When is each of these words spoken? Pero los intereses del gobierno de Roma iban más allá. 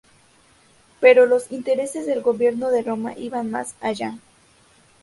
Pero 0.99 1.27
los 1.27 1.51
intereses 1.51 2.07
del 2.07 2.23
gobierno 2.23 2.71
de 2.71 2.81
Roma 2.81 3.13
iban 3.19 3.51
más 3.51 3.75
allá. 3.81 4.15